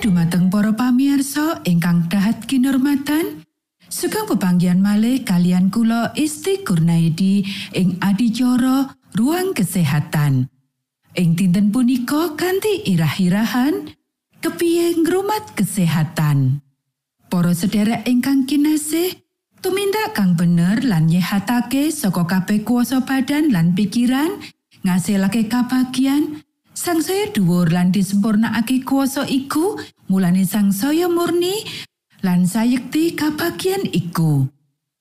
[0.00, 3.44] dumateng para pamirsa ingkang dahat kinurmatan
[3.92, 7.44] sugeng pepanggihan malih kalian kula Isti Kurnaidi
[7.76, 10.48] ing adicara ruang kesehatan.
[11.12, 13.92] Ing dinten punika kanthi irah-irahan
[14.40, 16.64] kepiye ngrumat kesehatan?
[17.28, 19.20] Para sederek ingkang kinasih
[19.60, 24.40] Tumindak kang bener lan nyehatake saka kabeh kuasa badan lan pikiran,
[24.88, 26.40] ngasilake kabagian,
[26.74, 29.78] sangsaya dhuwur lan disempurnakake kuasa iku,
[30.10, 31.66] mulane sangsaya murni
[32.24, 34.48] lan sayekti kabagian iku.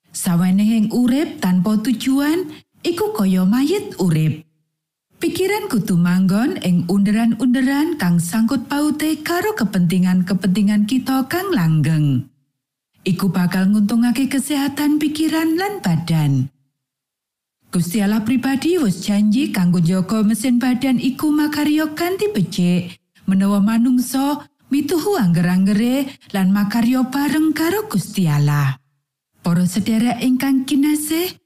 [0.10, 2.50] Sawenehing urip tanpa tujuan,
[2.82, 4.44] iku kaya mayit urip.
[5.20, 12.30] Pikiran kudu manggon ing underan-underan kang sangkut paute karo kepentingan-kepentingan kita kang langgeng.
[13.08, 16.52] iku bakal nguntungake kesehatan pikiran lan badan.
[17.70, 22.98] Gusti Allah pribadi wis janji kanggo njaga mesin badan iku makarya kanthi becik
[23.30, 24.42] menawa manungsa
[24.74, 28.82] mituhu angger-anggere lan makarya bareng karo Gusti Allah.
[29.46, 31.38] Para sedherek ingkang kinasih,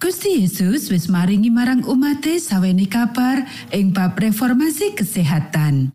[0.00, 5.92] Gusti Yesus wis maringi marang umate saweni kabar ing bab reformasi kesehatan.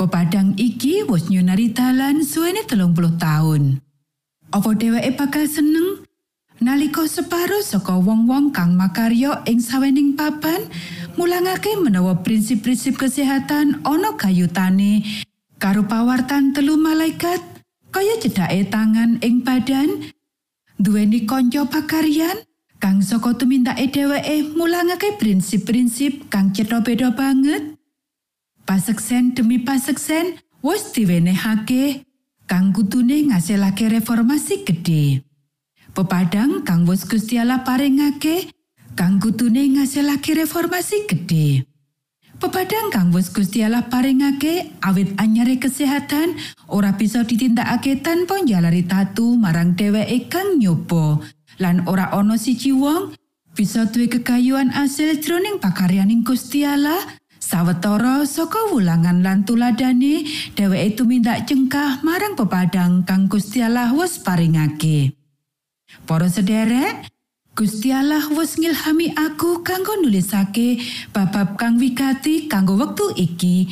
[0.00, 3.76] Pepadang iki wis nyunari dalan suwene telung puluh tahun.
[4.52, 6.01] Apa dheweke bakal seneng
[6.62, 10.62] nalika separo saka wong-wong kang makarya ing sawening papan
[11.18, 15.02] mulangake menawa prinsip-prinsip kesehatan ana kayutane
[15.58, 17.42] karo pawartan telu malaikat
[17.90, 20.06] kaya cedake tangan ing badan
[20.78, 22.46] duweni kanca pakaryan
[22.78, 27.74] kang saka tumindake dheweke mulangake prinsip-prinsip kang cetha beda banget
[28.62, 32.06] paseksen demi paseksen wis diwenehake
[32.46, 35.31] kang kutune ngasilake reformasi gedhe.
[35.92, 38.48] Pepadang kang wis Gusti Allah paringake
[38.96, 41.68] kang kutune ngasilake reformasi gedhe.
[42.40, 46.40] Pepadang kang wis Gusti Allah paringake awit anyare kesehatan
[46.72, 51.20] ora bisa ditindakake tanpa njalari tatu marang dheweke kang nyoba
[51.60, 53.12] lan ora ana siji wong
[53.52, 57.04] bisa duwe kekayuan asil jroning pakaryaning Gusti Allah
[57.36, 60.24] Sawetara saka wulangan lan tuladane
[60.56, 65.21] dheweke tumindak cengkah marang pepadang kang Gusti Allah wis paringake.
[66.08, 67.12] Para sederek,
[67.52, 70.80] Gusti Allah wis ngilhami aku kanggo nulisake
[71.12, 73.68] bab kang wigati kanggo wektu iki.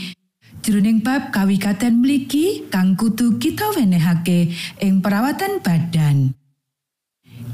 [0.60, 4.52] Jroning bab kawikaten mligi kang kudu kita wenehake
[4.84, 6.36] ing perawatan badan.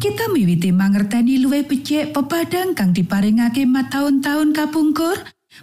[0.03, 5.15] Kita miwiti mangerteni luwih becik pepadang kang diparingake mataun-taun kapungkur,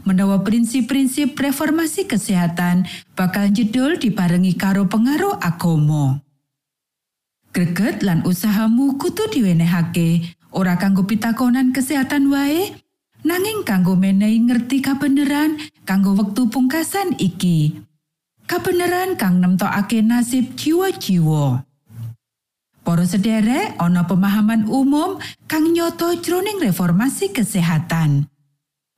[0.08, 2.88] menawa prinsip-prinsip reformasi kesehatan
[3.20, 6.23] bakal jedul dibarengi karo pengaruh agomo.
[7.54, 10.26] Greget lan usahamu kutu diwenehake
[10.58, 12.74] ora kanggo pitakonan kesehatan wae,
[13.22, 17.78] nanging kanggo menehi ngerti kabeneran kanggo wektu pungkasan iki.
[18.50, 21.62] Kabeneran kang nemtokake nasib jiwa-jiwa.
[22.82, 28.26] Para sederek ana pemahaman umum kang nyoto jroning reformasi kesehatan.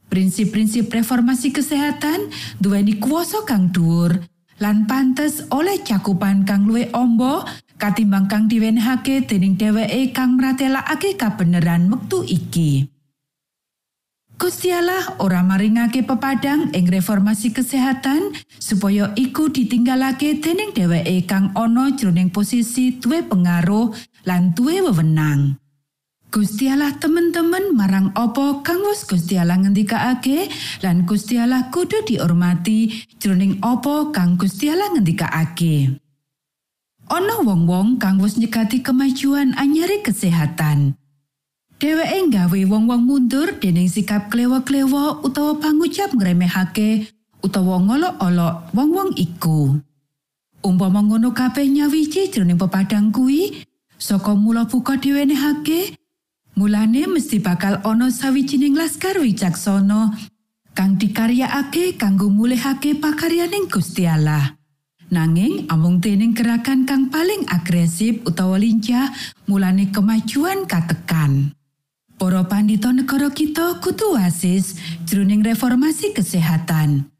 [0.07, 2.31] Prinsip-prinsip reformasi kesehatan
[2.63, 4.15] duweni kuasa kang dhuwur
[4.63, 7.43] lan pantes oleh cakupan kang luwih ombo
[7.75, 12.87] katimbang kang diwenehake dening dheweke kang mratelakake kabeneran wektu iki.
[14.35, 21.95] Gusti Allah ora maringake pepadang ing reformasi kesehatan supaya iku ditinggalake dening dheweke kang ana
[21.95, 23.95] jroning posisi duwe pengaruh
[24.27, 25.55] lan duwe wewenang.
[26.35, 30.51] Gusti Allah temen-temen marang opo kang wis Gusti Allah ngendikake
[30.83, 36.04] lan Gusti Allah kudu dihormati jroning opo kang Gusti Allah ngendikake.
[37.05, 40.97] Ana wong-wong kang wis nyekati kemajuan anyari kesehatan.
[41.77, 47.11] Dheweke nggawe wong-wong mundur dening sikap klewo-klewo utawa pangucap ngremehake
[47.45, 49.77] utawa ngolok-olok wong-wong iku.
[50.65, 53.61] Umpama ngono kabeh nyawiji jroning pepadang kuwi,
[54.01, 55.93] saka mula buka diwenehake,
[56.55, 60.15] Mulane mesti bakal ana sawijining laskar wicaksana
[60.71, 64.55] kang dikaryakake kanggo mulihake pakaryaning Gusti Allah.
[65.15, 69.15] Nanging amung dening gerakan kang paling agresif utawa lincah,
[69.47, 71.55] mulane kemajuan katekan.
[72.19, 74.75] Para pandhita negara kita kudu wasis
[75.07, 77.15] jroning reformasi kesehatan.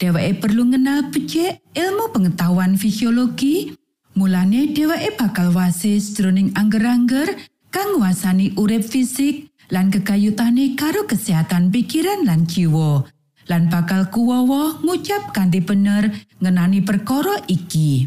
[0.00, 3.76] dheweke perlu ngenal becik ilmu pengetahuan fisiologi
[4.16, 7.36] mulane dheweke bakal wasis jroning angger-angger
[7.68, 13.04] kang nguasani urip fisik lan kekayutane karo kesehatan pikiran lan jiwa
[13.50, 18.06] lan bakal kuwowo ngucap kanthi bener ngenani perkara iki.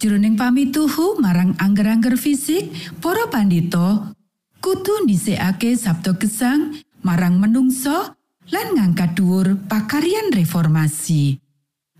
[0.00, 2.72] Jroning pamituhu marang angger-angger fisik
[3.04, 4.16] para pandito
[4.64, 8.16] kudu dhisikake sabda gesang marang menungso
[8.48, 11.36] lan ngangkat dhuwur pakaryan reformasi.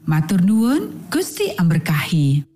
[0.08, 2.55] Matur nuwun Gusti amberkahi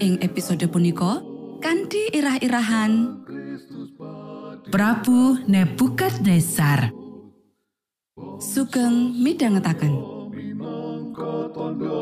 [0.00, 1.20] Ing episode punika
[1.60, 3.20] kanthi irah-irahan.
[4.72, 6.88] Prabu Nebukadnezar
[8.40, 9.12] sugeng
[11.52, 12.00] tondo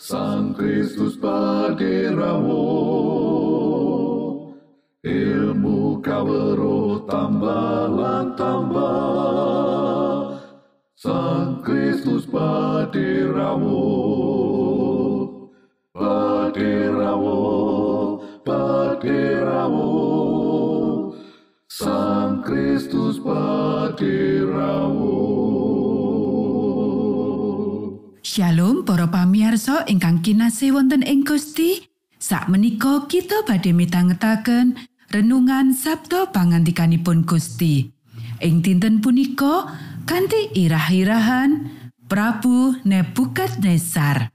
[0.00, 2.64] Sang Kristus paderamu
[5.04, 7.92] Ilmu kawero tambah
[8.40, 10.40] tambah.
[10.96, 14.05] Sang Kristus paderamu
[22.56, 25.12] Kristus paderamu
[28.24, 31.84] Shalom para pamiarsa ingkang kinasih wonten ing Gusti.
[32.16, 34.72] Sakmenika kita badhe mitangetaken
[35.12, 37.92] renungan Sabda pangantikanipun Gusti.
[38.40, 39.76] Ing dinten punika
[40.08, 41.68] kanthi irah-irahan
[42.08, 44.32] Prabu Nebukadnezar.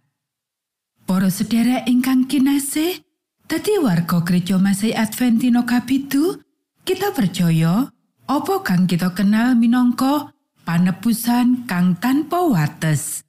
[1.09, 3.01] Para sedherek ingkang kinasih,
[3.49, 6.37] dadi warga Gereja Masih Adventino Kapitu,
[6.85, 7.89] kita percaya
[8.31, 10.31] apa kang kita kenal minangka
[10.63, 13.27] panebusan kang tanpa wates.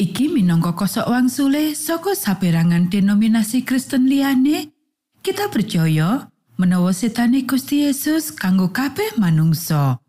[0.00, 4.72] Iki minangka kosok wangsule saka saperangan denominasi Kristen liyane,
[5.20, 10.00] kita percaya menawa setane Gusti Yesus kanggo kabeh manungsa.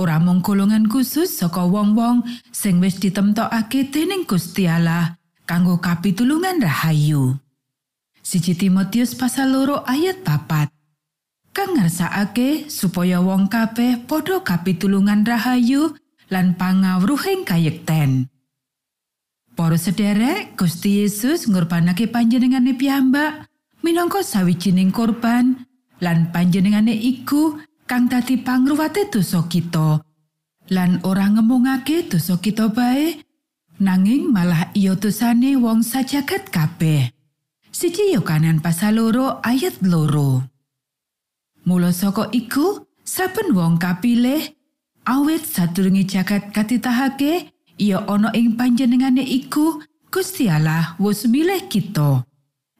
[0.00, 7.36] Ora mung golongan khusus saka wong-wong sing wis ditemtokake dening Gusti Allah kanggo kapitulungan rahayu.
[8.24, 10.77] Siji Timotius pasal loro ayat papat.
[11.58, 15.90] Kang ngersakake supaya wong kabeh padha kapitulungan rahayu
[16.30, 18.30] lan pangawruhing kayekten.
[19.58, 23.50] Para sederek, Gusti Yesus ngorbanake panjenengane piyambak
[23.82, 25.66] minangka sawijining korban
[25.98, 27.58] lan panjenengane iku
[27.90, 29.98] kang dadi pangruwate dosa kita.
[30.70, 33.18] Lan ora ngemungake dosa kita bae,
[33.82, 37.10] nanging malah iya dosane wong sajagat kabeh.
[37.74, 40.57] Siji Yohanan pasal loro ayat loro.
[41.68, 44.40] Mula saka iku, saben wong kapilih
[45.04, 49.76] awit sadurunge jagat katitahake, ia ana ing panjenengane iku
[50.08, 52.24] Gusti Allah wis milih kita.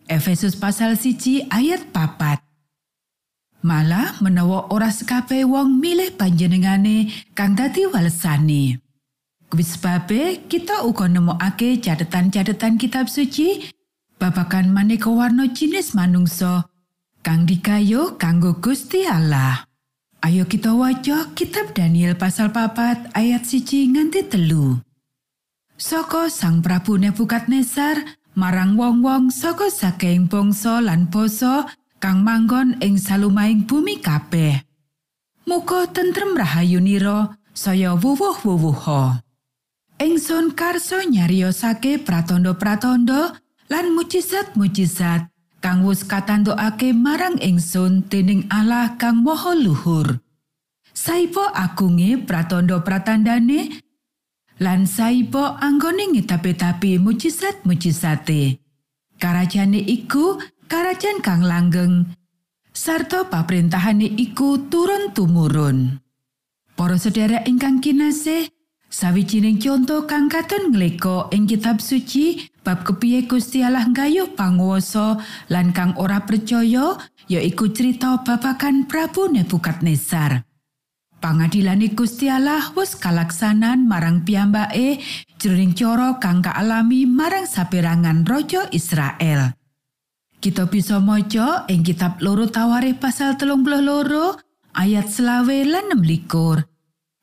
[0.09, 2.40] Efesus pasal siji ayat papat.
[3.61, 8.81] Malah menawa ora sekabeh wong milih panjenengane kang dadi walesane.
[9.53, 13.68] Kuwi sebabe kita uga nemokake catetan-catetan kitab suci
[14.16, 16.67] babagan maneka warna jinis manungsa
[17.28, 19.68] kang digayuh kanggo Gusti Allah.
[20.24, 24.80] Ayo kita waca kitab Daniel pasal papat ayat siji nganti telu.
[25.76, 31.68] Saka Sang Prabu Nebukadnezar marang wong-wong saka saking bangsa lan basa
[32.00, 34.64] kang manggon ing salumahing bumi kabeh.
[35.44, 39.20] Muga tentrem rahayunira saya wuwuh-wuwuha.
[40.00, 43.36] Ingsun karso nyariosake pratandha-pratandha
[43.68, 50.22] lan mujizat-mujizat kang wis katandokake marang ingsun dening Allah kang Maha Luhur.
[50.94, 53.82] Saipo agunge pratandha-pratandane
[54.58, 58.58] lan saipo anggone ngetape-tape mujizat-mujizate.
[59.18, 62.10] Karajane iku karajan kang langgeng
[62.74, 65.98] sarta paprentahane iku turun tumurun.
[66.78, 68.46] Para sedherek ingkang kinasih,
[68.88, 75.16] Sawijining conto kang katon ngleko ing kitab suci bab kepiye Gusti Allah gayuh panguwasa
[75.48, 80.44] lan kang ora percaya yaiku cerita babakan Prabu Nebukadnezar.
[81.16, 85.00] Pangadilane Gusti Allah wis kalaksanan marang piyambake
[85.40, 89.57] jroning cara kang kaalami marang saperangan raja Israel.
[90.37, 94.37] Kita bisa maca ing kitab loro Tawarikh pasal telung loro
[94.76, 96.04] ayat selawe lan 6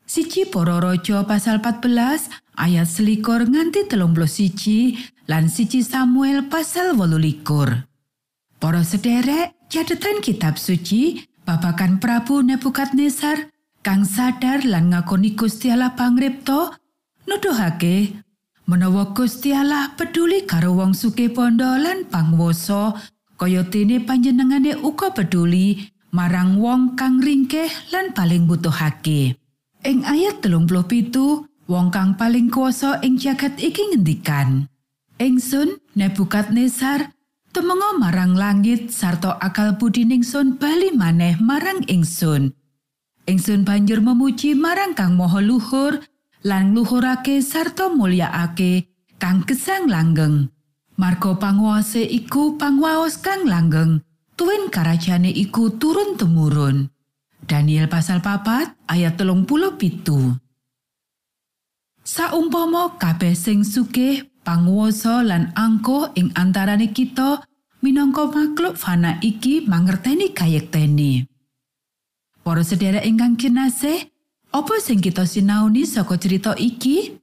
[0.06, 2.30] Siji Para Raja pasal 14
[2.62, 4.94] ayat selikur nganti telung siji
[5.26, 7.86] lan siji Samuel pasal wolu likur.
[8.62, 13.52] Para sederek catatan kitab suci babakan Prabu Nebukadnezar
[13.86, 16.74] kang sadar lan ngakoni Gusti Allah pangripto
[17.30, 18.26] nuduhake
[18.66, 22.98] menawa Gusti Allah peduli karo wong suke pondo lan pangwoso
[23.38, 29.36] kaya dene panjenengane uga peduli marang wong kang ringkeh lan paling butuhake.
[29.86, 34.66] Ing ayat telung pitu, wong kang paling kuasa ing jagat iki ngendikan.
[35.16, 37.16] Ingsun Nebukadnezar
[37.56, 42.52] temengo marang langit sarta akal budi ningsun bali maneh marang ingsun.
[43.24, 46.04] Ingsun banjur memuji marang kang moho luhur
[46.44, 50.52] lan luhurake sarta mulyaake kang gesang langgeng.
[51.00, 54.04] Marko panguase iku pangwaos kang langgeng,
[54.36, 56.92] tuwin karajane iku turun temurun.
[57.40, 60.36] Daniel pasal papat ayat telung puluh pitu.
[62.04, 67.42] Saumpama kabeh sing sugih panguwasa lan angko ing antarane kita
[67.82, 71.26] minangka makhluk fana iki mangerteni kayekteni.
[72.46, 74.06] Para sedherek ingkang kinasih,
[74.54, 77.18] apa sing kita sinauni saka cerita iki?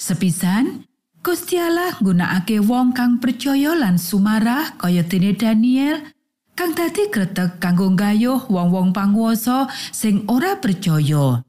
[0.00, 0.88] Sepisan,
[1.20, 6.00] Gusti Allah nggunakake wong kang percaya lan sumarah kaya dene Daniel
[6.56, 11.44] kang dadi kretek kanggo gayuh wong-wong panguwasa sing ora percaya.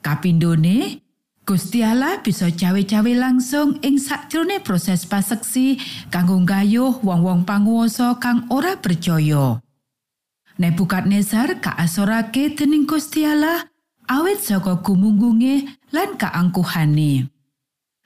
[0.00, 1.09] Kapindone,
[1.48, 5.80] Gusti Allah bisa cawe-cawe langsung ing sakjroning proses paseksi
[6.12, 9.58] kanggo gayuh wong-wong panguwasa kang ora percaya.
[10.60, 13.64] Nebukadnezar kaasorake dening Gusti Allah
[14.10, 17.32] awit saka gumunggunge lan kaangkuhane.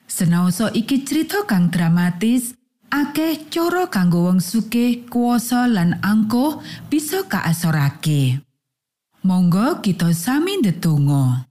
[0.07, 2.55] Senaosa iki cerita kang dramatis,
[2.92, 8.38] akeh cara kanggo wong sugih kuasa lan angkuh bisa kaasorake.
[9.27, 11.49] Monggo kita sami ndedonga.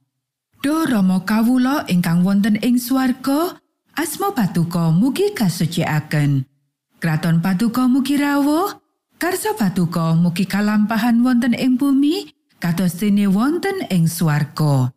[0.63, 3.59] Do Rama kawula ingkang wonten ing swarga,
[3.99, 6.47] asma patuko mugi kasucikaken.
[7.03, 8.71] Kraton patuko mugi rawuh,
[9.19, 12.31] karsa patuko mugi kalampahan wonten ing bumi,
[12.63, 14.87] kados dene wonten ing swarga.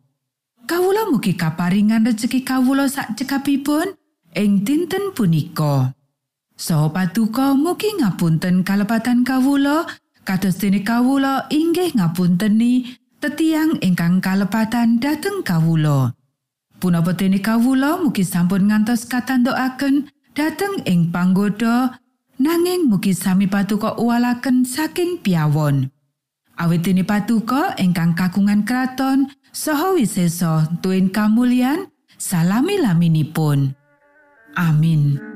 [0.70, 3.90] Kawula mugi kaparingan rejeki kawula sak cekapipun
[4.38, 5.90] ing dinten punika.
[6.54, 9.82] Saha patuko mugi ngapunten kalepatan kawula
[10.22, 16.14] kados dene kawula inggih ngapunteni tetiang ingkang kalepatan dhateng kawula.
[16.78, 21.98] Punapa dene kawula mugi sampun ngantos katandokaken dhateng ing panggoda
[22.38, 25.90] nanging mugi sami patuko uwalaken saking piawon.
[26.54, 33.74] Awit dene patuko ingkang kagungan kraton saha wisesa tuwin kamulyan salami laminipun.
[34.54, 35.35] Amin.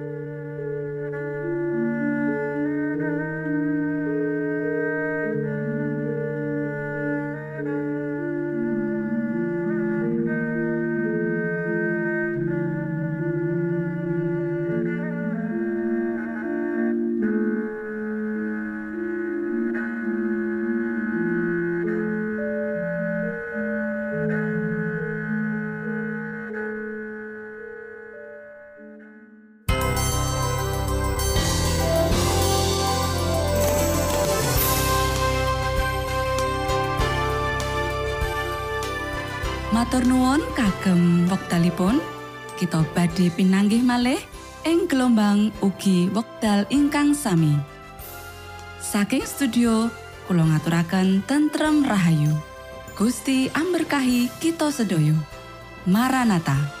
[43.71, 44.21] pinanggih malih
[44.67, 47.55] ing gelombang ugi wekdal ingkang sami.
[48.83, 49.87] Saking studio
[50.27, 52.35] kula ngaturaken tentrem rahayu.
[52.99, 55.15] Gusti amberkahi kita sedaya.
[55.87, 56.80] Maranata.